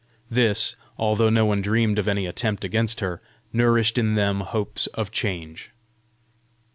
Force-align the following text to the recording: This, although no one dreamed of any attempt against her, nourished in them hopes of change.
This, 0.31 0.75
although 0.97 1.29
no 1.29 1.45
one 1.45 1.61
dreamed 1.61 1.99
of 1.99 2.07
any 2.07 2.25
attempt 2.25 2.65
against 2.65 3.01
her, 3.01 3.21
nourished 3.53 3.99
in 3.99 4.15
them 4.15 4.39
hopes 4.39 4.87
of 4.97 5.11
change. 5.11 5.69